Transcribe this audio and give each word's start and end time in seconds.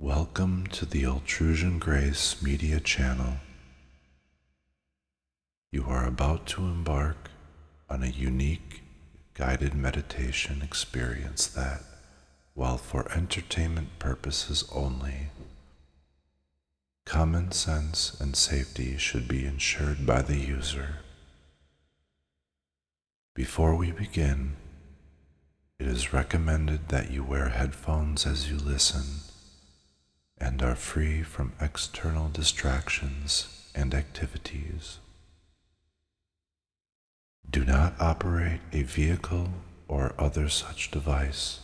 Welcome 0.00 0.68
to 0.68 0.86
the 0.86 1.02
Altrusian 1.02 1.80
Grace 1.80 2.40
Media 2.40 2.78
Channel. 2.78 3.38
You 5.72 5.86
are 5.88 6.06
about 6.06 6.46
to 6.46 6.62
embark 6.62 7.30
on 7.90 8.04
a 8.04 8.06
unique 8.06 8.82
guided 9.34 9.74
meditation 9.74 10.62
experience 10.62 11.48
that, 11.48 11.82
while 12.54 12.78
for 12.78 13.10
entertainment 13.10 13.98
purposes 13.98 14.62
only, 14.72 15.30
common 17.04 17.50
sense 17.50 18.16
and 18.20 18.36
safety 18.36 18.96
should 18.98 19.26
be 19.26 19.44
ensured 19.44 20.06
by 20.06 20.22
the 20.22 20.36
user. 20.36 20.98
Before 23.34 23.74
we 23.74 23.90
begin, 23.90 24.54
it 25.80 25.88
is 25.88 26.12
recommended 26.12 26.88
that 26.90 27.10
you 27.10 27.24
wear 27.24 27.48
headphones 27.48 28.28
as 28.28 28.48
you 28.48 28.58
listen 28.58 29.22
and 30.40 30.62
are 30.62 30.74
free 30.74 31.22
from 31.22 31.52
external 31.60 32.28
distractions 32.28 33.68
and 33.74 33.94
activities. 33.94 34.98
Do 37.50 37.64
not 37.64 37.94
operate 38.00 38.60
a 38.72 38.82
vehicle 38.82 39.48
or 39.88 40.14
other 40.18 40.48
such 40.48 40.90
device 40.90 41.60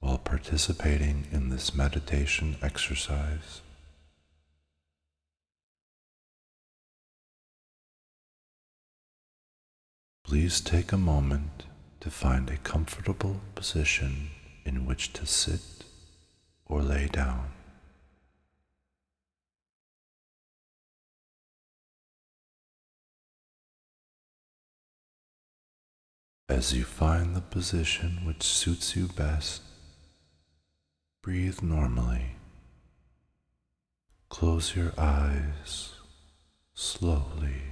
while 0.00 0.18
participating 0.18 1.26
in 1.32 1.48
this 1.48 1.74
meditation 1.74 2.56
exercise. 2.60 3.62
Please 10.22 10.60
take 10.60 10.92
a 10.92 10.98
moment 10.98 11.64
to 12.00 12.10
find 12.10 12.50
a 12.50 12.56
comfortable 12.58 13.40
position 13.54 14.30
in 14.64 14.84
which 14.84 15.12
to 15.14 15.24
sit 15.26 15.84
or 16.66 16.82
lay 16.82 17.06
down. 17.06 17.50
As 26.54 26.72
you 26.72 26.84
find 26.84 27.34
the 27.34 27.40
position 27.40 28.20
which 28.24 28.44
suits 28.44 28.94
you 28.94 29.08
best, 29.08 29.60
breathe 31.20 31.62
normally. 31.62 32.36
Close 34.28 34.76
your 34.76 34.92
eyes 34.96 35.94
slowly. 36.72 37.62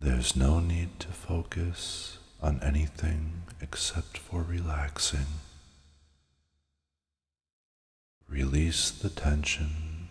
There's 0.00 0.34
no 0.34 0.58
need 0.58 0.98
to 0.98 1.08
focus 1.08 2.18
on 2.42 2.58
anything 2.60 3.44
except 3.60 4.18
for 4.18 4.42
relaxing. 4.42 5.30
Release 8.28 8.90
the 8.90 9.10
tension 9.10 10.08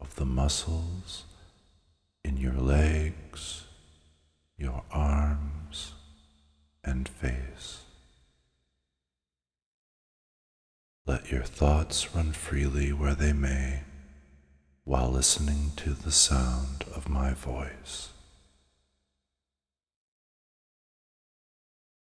of 0.00 0.16
the 0.16 0.24
muscles 0.24 1.24
in 2.24 2.38
your 2.38 2.54
legs, 2.54 3.64
your 4.62 4.84
arms, 4.92 5.92
and 6.84 7.08
face. 7.08 7.80
Let 11.04 11.32
your 11.32 11.42
thoughts 11.62 12.12
run 12.12 12.32
freely 12.32 12.92
where 12.92 13.14
they 13.14 13.32
may 13.32 13.82
while 14.82 15.08
listening 15.08 15.70
to 15.76 15.90
the 15.90 16.10
sound 16.10 16.84
of 16.92 17.08
my 17.08 17.32
voice. 17.32 18.08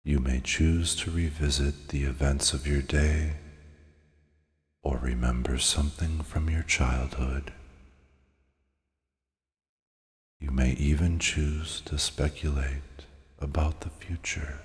You 0.03 0.19
may 0.19 0.39
choose 0.39 0.95
to 0.95 1.11
revisit 1.11 1.89
the 1.89 2.05
events 2.05 2.53
of 2.53 2.65
your 2.65 2.81
day 2.81 3.33
or 4.81 4.97
remember 4.97 5.59
something 5.59 6.21
from 6.23 6.49
your 6.49 6.63
childhood. 6.63 7.53
You 10.39 10.49
may 10.49 10.71
even 10.71 11.19
choose 11.19 11.81
to 11.81 11.99
speculate 11.99 13.05
about 13.37 13.81
the 13.81 13.91
future. 13.91 14.61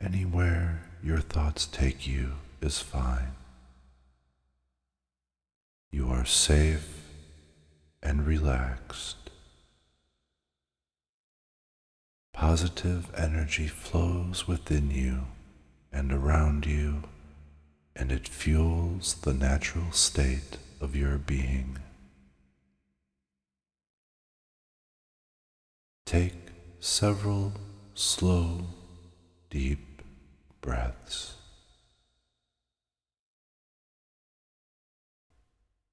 Anywhere 0.00 0.87
your 1.02 1.20
thoughts 1.20 1.66
take 1.66 2.06
you 2.06 2.32
is 2.60 2.80
fine. 2.80 3.34
You 5.90 6.08
are 6.10 6.24
safe 6.24 7.04
and 8.02 8.26
relaxed. 8.26 9.30
Positive 12.32 13.10
energy 13.16 13.66
flows 13.66 14.46
within 14.46 14.90
you 14.90 15.26
and 15.92 16.12
around 16.12 16.66
you, 16.66 17.04
and 17.96 18.12
it 18.12 18.28
fuels 18.28 19.14
the 19.14 19.34
natural 19.34 19.90
state 19.92 20.58
of 20.80 20.94
your 20.94 21.18
being. 21.18 21.78
Take 26.06 26.34
several 26.80 27.52
slow, 27.94 28.66
deep 29.50 29.97
breaths. 30.68 31.36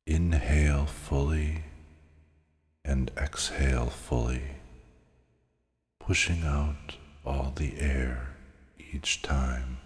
Inhale 0.06 0.86
fully 0.86 1.63
and 2.84 3.09
exhale 3.18 3.85
fully 3.85 4.41
pushing 5.97 6.44
out 6.44 6.97
all 7.25 7.53
the 7.56 7.80
air 7.80 8.35
each 8.94 9.22
time. 9.22 9.78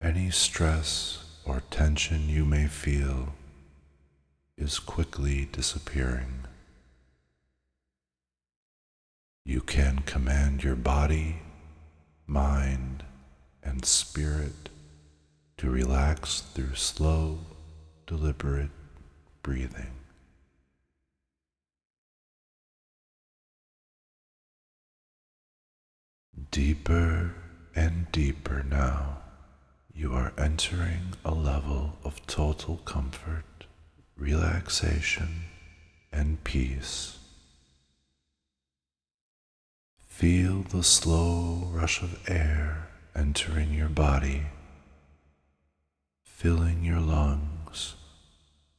Any 0.00 0.30
stress 0.30 1.22
or 1.44 1.60
tension 1.70 2.30
you 2.30 2.46
may 2.46 2.66
feel 2.66 3.34
is 4.56 4.78
quickly 4.78 5.50
disappearing. 5.52 6.46
You 9.48 9.60
can 9.60 10.00
command 10.00 10.64
your 10.64 10.74
body, 10.74 11.36
mind, 12.26 13.04
and 13.62 13.84
spirit 13.84 14.70
to 15.58 15.70
relax 15.70 16.40
through 16.40 16.74
slow, 16.74 17.38
deliberate 18.08 18.72
breathing. 19.44 19.92
Deeper 26.50 27.32
and 27.76 28.10
deeper 28.10 28.64
now, 28.68 29.18
you 29.94 30.12
are 30.12 30.32
entering 30.36 31.14
a 31.24 31.32
level 31.32 31.98
of 32.02 32.26
total 32.26 32.78
comfort, 32.78 33.66
relaxation, 34.16 35.44
and 36.10 36.42
peace. 36.42 37.18
Feel 40.16 40.62
the 40.62 40.82
slow 40.82 41.68
rush 41.74 42.00
of 42.00 42.26
air 42.26 42.88
entering 43.14 43.74
your 43.74 43.90
body, 43.90 44.44
filling 46.22 46.82
your 46.82 47.00
lungs 47.00 47.96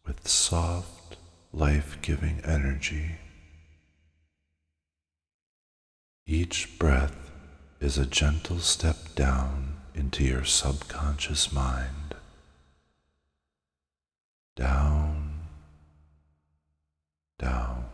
with 0.03 0.27
soft, 0.27 1.17
life 1.53 1.99
giving 2.01 2.41
energy. 2.43 3.17
Each 6.25 6.79
breath 6.79 7.29
is 7.79 7.99
a 7.99 8.07
gentle 8.07 8.57
step 8.57 9.13
down 9.13 9.77
into 9.93 10.23
your 10.23 10.43
subconscious 10.43 11.53
mind. 11.53 12.15
Down, 14.55 15.41
down. 17.37 17.85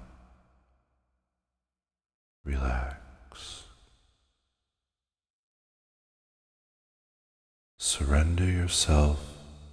Relax. 2.46 3.03
Surrender 7.96 8.46
yourself 8.46 9.20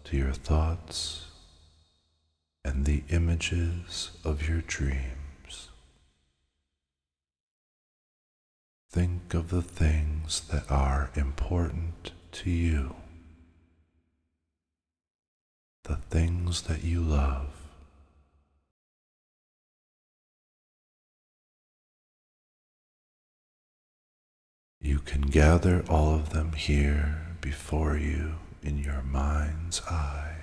to 0.04 0.14
your 0.14 0.34
thoughts 0.34 1.28
and 2.62 2.84
the 2.84 3.02
images 3.08 4.10
of 4.22 4.46
your 4.46 4.60
dreams. 4.60 5.70
Think 8.90 9.32
of 9.32 9.48
the 9.48 9.62
things 9.62 10.42
that 10.52 10.70
are 10.70 11.10
important 11.14 12.12
to 12.32 12.50
you, 12.50 12.94
the 15.84 15.96
things 15.96 16.60
that 16.64 16.84
you 16.84 17.00
love. 17.00 17.48
You 24.78 24.98
can 24.98 25.22
gather 25.22 25.82
all 25.88 26.14
of 26.14 26.34
them 26.34 26.52
here 26.52 27.29
before 27.40 27.96
you 27.96 28.34
in 28.62 28.78
your 28.78 29.02
mind's 29.02 29.80
eye. 29.86 30.36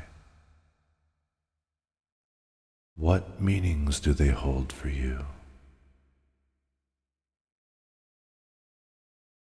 What 2.96 3.40
meanings 3.40 4.00
do 4.00 4.14
they 4.14 4.30
hold 4.30 4.74
for 4.74 4.90
you? 4.90 5.26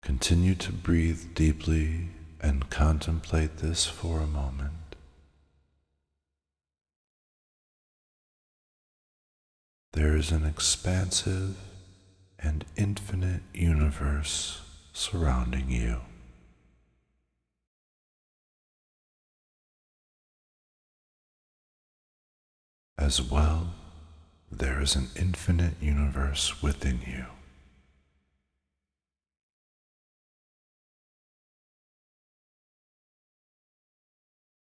Continue 0.02 0.56
to 0.56 0.72
breathe 0.72 1.36
deeply 1.36 2.10
and 2.42 2.70
contemplate 2.70 3.58
this 3.58 3.86
for 3.86 4.20
a 4.20 4.28
moment. 4.28 4.74
There 9.94 10.16
is 10.16 10.32
an 10.32 10.46
expansive 10.46 11.58
and 12.38 12.66
infinite 12.76 13.42
universe 13.54 14.62
surrounding 14.94 15.70
you. 15.70 16.02
As 23.00 23.22
well, 23.22 23.76
there 24.52 24.82
is 24.82 24.98
an 24.98 25.08
infinite 25.16 25.76
universe 25.82 26.62
within 26.62 27.00
you. 27.08 27.28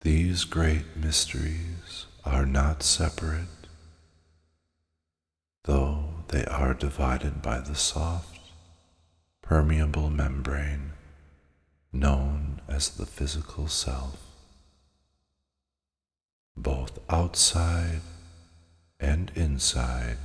These 0.01 0.43
great 0.43 0.97
mysteries 0.97 2.07
are 2.25 2.45
not 2.45 2.83
separate, 2.83 3.69
though 5.63 6.25
they 6.27 6.45
are 6.47 6.75
divided 6.75 7.43
by 7.43 7.61
the 7.61 7.77
soft, 7.77 8.41
permeable 9.41 10.11
membrane 10.11 10.95
known 11.93 12.61
as 12.67 12.89
the 12.89 13.07
physical 13.07 13.69
self. 13.69 14.21
Both 16.57 16.99
outside 17.09 18.01
and 18.99 19.31
inside 19.35 20.19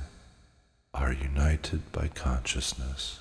are 0.94 1.12
united 1.12 1.92
by 1.92 2.08
consciousness. 2.08 3.20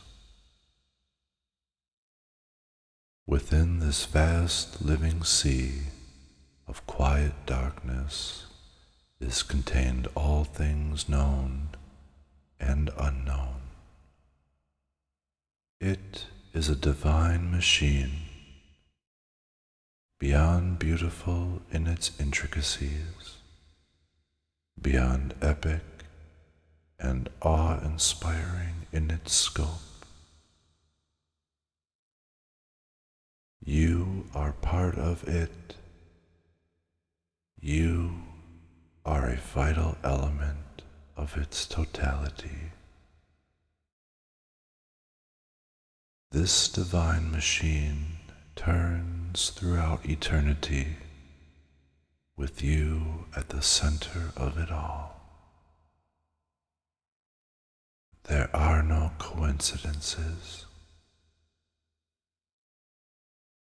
Within 3.27 3.79
this 3.79 4.05
vast 4.05 4.81
living 4.81 5.23
sea 5.23 5.73
of 6.67 6.85
quiet 6.87 7.33
darkness 7.45 8.45
is 9.19 9.43
contained 9.43 10.07
all 10.15 10.43
things 10.43 11.07
known 11.07 11.69
and 12.59 12.89
unknown. 12.97 13.61
It 15.79 16.25
is 16.53 16.69
a 16.69 16.75
divine 16.75 17.51
machine, 17.51 18.11
beyond 20.19 20.79
beautiful 20.79 21.61
in 21.71 21.87
its 21.87 22.11
intricacies, 22.19 23.37
beyond 24.79 25.33
epic 25.41 25.81
and 26.99 27.29
awe 27.41 27.79
inspiring 27.83 28.85
in 28.91 29.09
its 29.09 29.33
scope. 29.33 29.81
You 33.63 34.25
are 34.35 34.53
part 34.53 34.95
of 34.95 35.27
it 35.27 35.75
you 37.63 38.23
are 39.05 39.29
a 39.29 39.35
vital 39.35 39.95
element 40.03 40.81
of 41.15 41.37
its 41.37 41.67
totality. 41.67 42.71
This 46.31 46.67
divine 46.67 47.29
machine 47.29 48.17
turns 48.55 49.51
throughout 49.51 50.09
eternity 50.09 50.97
with 52.41 52.63
you 52.63 53.25
at 53.35 53.49
the 53.49 53.61
center 53.61 54.31
of 54.35 54.57
it 54.57 54.71
all. 54.71 55.21
There 58.23 58.49
are 58.51 58.81
no 58.81 59.11
coincidences, 59.19 60.65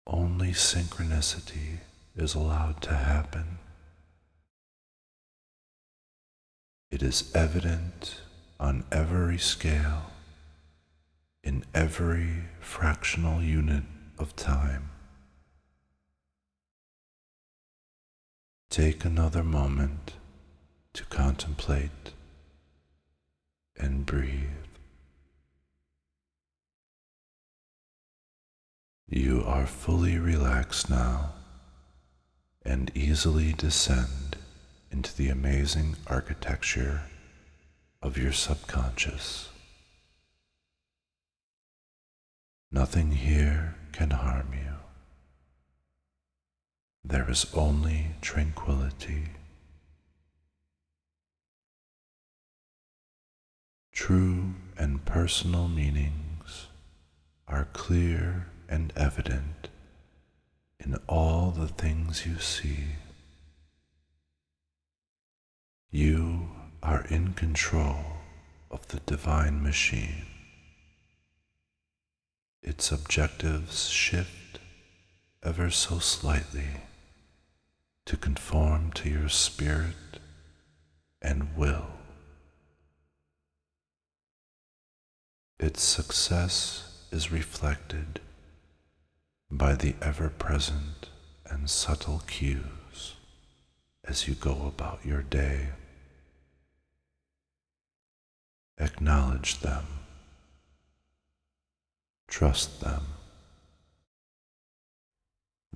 only 0.06 0.50
synchronicity 0.50 1.78
is 2.14 2.34
allowed 2.34 2.82
to 2.82 2.92
happen. 2.94 3.56
It 6.90 7.02
is 7.02 7.32
evident 7.34 8.20
on 8.60 8.84
every 8.92 9.38
scale, 9.38 10.10
in 11.42 11.64
every 11.74 12.44
fractional 12.60 13.40
unit 13.40 13.84
of 14.18 14.36
time. 14.36 14.90
Take 18.70 19.04
another 19.04 19.42
moment 19.42 20.12
to 20.92 21.04
contemplate 21.06 22.12
and 23.76 24.04
breathe. 24.04 24.50
You 29.08 29.42
are 29.46 29.66
fully 29.66 30.18
relaxed 30.18 30.90
now 30.90 31.32
and 32.62 32.90
easily 32.94 33.54
descend 33.54 34.36
into 34.90 35.16
the 35.16 35.30
amazing 35.30 35.96
architecture 36.06 37.02
of 38.02 38.18
your 38.18 38.32
subconscious. 38.32 39.48
Nothing 42.70 43.12
here 43.12 43.76
can 43.92 44.10
harm 44.10 44.52
you. 44.52 44.77
There 47.08 47.30
is 47.30 47.46
only 47.54 48.08
tranquility. 48.20 49.28
True 53.92 54.56
and 54.76 55.02
personal 55.06 55.68
meanings 55.68 56.66
are 57.46 57.66
clear 57.72 58.48
and 58.68 58.92
evident 58.94 59.70
in 60.78 60.96
all 61.06 61.50
the 61.50 61.68
things 61.68 62.26
you 62.26 62.38
see. 62.38 62.96
You 65.90 66.50
are 66.82 67.06
in 67.06 67.32
control 67.32 68.04
of 68.70 68.86
the 68.88 69.00
divine 69.00 69.62
machine. 69.62 70.26
Its 72.62 72.92
objectives 72.92 73.88
shift 73.88 74.58
ever 75.42 75.70
so 75.70 76.00
slightly 76.00 76.82
to 78.08 78.16
conform 78.16 78.90
to 78.90 79.10
your 79.10 79.28
spirit 79.28 80.18
and 81.20 81.54
will. 81.54 81.88
Its 85.60 85.82
success 85.82 87.04
is 87.12 87.30
reflected 87.30 88.18
by 89.50 89.74
the 89.74 89.94
ever 90.00 90.30
present 90.30 91.10
and 91.50 91.68
subtle 91.68 92.22
cues 92.26 93.16
as 94.02 94.26
you 94.26 94.32
go 94.32 94.64
about 94.66 95.04
your 95.04 95.20
day. 95.20 95.68
Acknowledge 98.78 99.60
them. 99.60 99.84
Trust 102.26 102.80
them. 102.80 103.02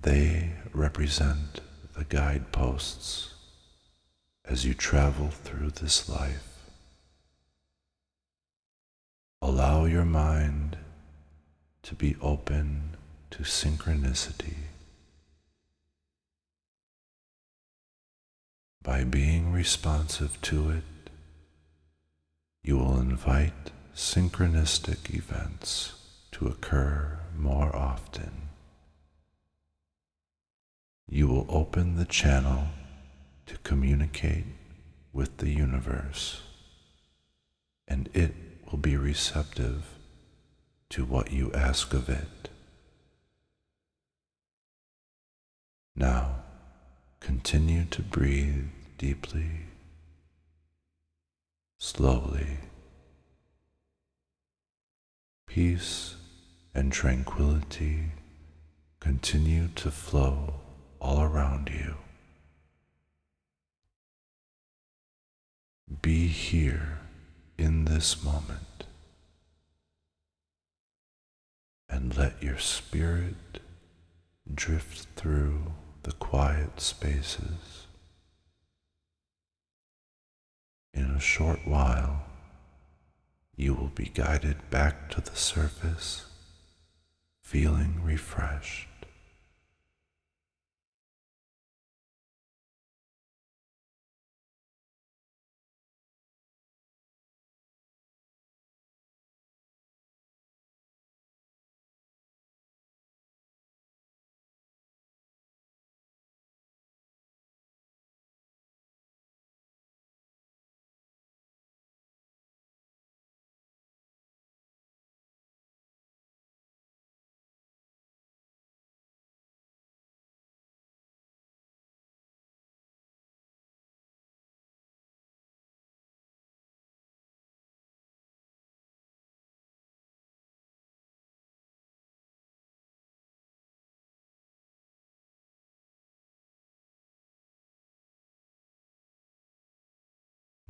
They 0.00 0.52
represent 0.72 1.60
the 1.94 2.04
guideposts 2.04 3.34
as 4.44 4.64
you 4.64 4.74
travel 4.74 5.28
through 5.28 5.70
this 5.70 6.08
life. 6.08 6.70
Allow 9.40 9.84
your 9.84 10.04
mind 10.04 10.76
to 11.82 11.94
be 11.94 12.16
open 12.20 12.96
to 13.30 13.42
synchronicity. 13.42 14.54
By 18.82 19.04
being 19.04 19.52
responsive 19.52 20.40
to 20.42 20.70
it, 20.70 21.10
you 22.64 22.78
will 22.78 22.98
invite 22.98 23.70
synchronistic 23.94 25.14
events 25.14 25.92
to 26.32 26.46
occur 26.46 27.18
more 27.36 27.74
often. 27.74 28.51
You 31.12 31.28
will 31.28 31.46
open 31.48 31.96
the 31.96 32.04
channel 32.04 32.64
to 33.46 33.58
communicate 33.58 34.46
with 35.12 35.36
the 35.36 35.50
universe, 35.50 36.40
and 37.86 38.08
it 38.14 38.34
will 38.70 38.78
be 38.78 38.96
receptive 38.96 39.84
to 40.90 41.04
what 41.04 41.30
you 41.30 41.52
ask 41.52 41.92
of 41.92 42.08
it. 42.08 42.48
Now, 45.94 46.42
Continue 47.22 47.84
to 47.84 48.02
breathe 48.02 48.66
deeply, 48.98 49.66
slowly. 51.78 52.58
Peace 55.46 56.16
and 56.74 56.92
tranquility 56.92 58.10
continue 58.98 59.68
to 59.76 59.92
flow 59.92 60.61
all 61.02 61.20
around 61.20 61.68
you. 61.68 61.96
Be 66.00 66.28
here 66.28 67.00
in 67.58 67.86
this 67.86 68.22
moment 68.22 68.84
and 71.88 72.16
let 72.16 72.40
your 72.40 72.58
spirit 72.58 73.58
drift 74.54 75.08
through 75.16 75.72
the 76.04 76.12
quiet 76.12 76.80
spaces. 76.80 77.86
In 80.94 81.06
a 81.06 81.20
short 81.20 81.66
while, 81.66 82.26
you 83.56 83.74
will 83.74 83.90
be 83.92 84.06
guided 84.14 84.70
back 84.70 85.10
to 85.10 85.20
the 85.20 85.34
surface, 85.34 86.26
feeling 87.42 88.02
refreshed. 88.04 88.86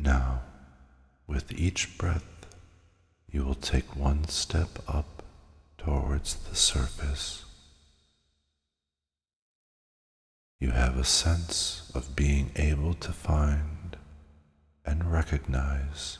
Now, 0.02 0.40
with 1.28 1.52
each 1.52 1.96
breath, 1.96 2.46
you 3.30 3.44
will 3.44 3.54
take 3.54 3.94
one 3.94 4.26
step 4.26 4.80
up 4.88 5.22
towards 5.78 6.34
the 6.34 6.56
surface. 6.56 7.44
You 10.58 10.72
have 10.72 10.98
a 10.98 11.04
sense 11.04 11.88
of 11.94 12.16
being 12.16 12.50
able 12.56 12.94
to 12.94 13.12
find 13.12 13.96
and 14.84 15.12
recognize 15.12 16.18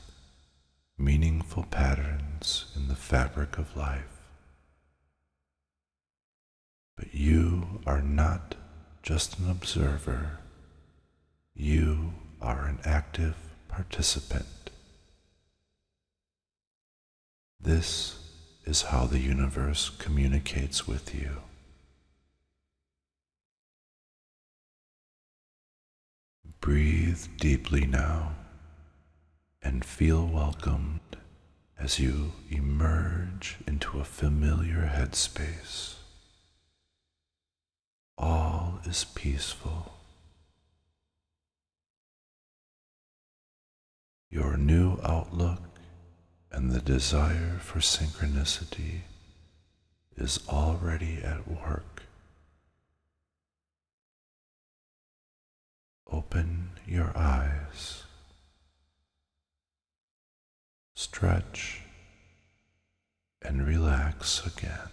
meaningful 0.96 1.64
patterns 1.64 2.66
in 2.76 2.86
the 2.86 2.94
fabric 2.94 3.58
of 3.58 3.76
life. 3.76 4.28
But 6.96 7.12
you 7.12 7.80
are 7.84 8.00
not 8.02 8.54
just 9.02 9.40
an 9.40 9.50
observer, 9.50 10.38
you 11.52 12.12
are 12.40 12.66
an 12.66 12.78
active 12.84 13.51
participant. 13.72 14.70
This 17.58 18.18
is 18.66 18.82
how 18.82 19.06
the 19.06 19.18
universe 19.18 19.90
communicates 19.98 20.86
with 20.86 21.14
you. 21.14 21.38
Breathe 26.60 27.26
deeply 27.38 27.86
now 27.86 28.34
and 29.62 29.84
feel 29.84 30.26
welcomed 30.26 31.16
as 31.78 31.98
you 31.98 32.32
emerge 32.50 33.56
into 33.66 33.98
a 33.98 34.04
familiar 34.04 34.92
headspace. 34.94 35.94
All 38.18 38.80
is 38.84 39.04
peaceful. 39.04 40.01
Your 44.32 44.56
new 44.56 44.96
outlook 45.04 45.60
and 46.50 46.70
the 46.70 46.80
desire 46.80 47.58
for 47.60 47.80
synchronicity 47.80 49.02
is 50.16 50.40
already 50.48 51.18
at 51.22 51.46
work. 51.46 52.04
Open 56.10 56.70
your 56.86 57.12
eyes, 57.14 58.04
stretch, 60.94 61.82
and 63.42 63.66
relax 63.66 64.46
again. 64.46 64.88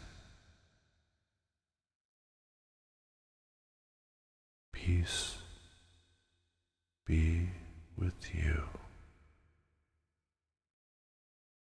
Peace 4.74 5.38
be 7.06 7.52
with 7.98 8.36
you. 8.36 8.64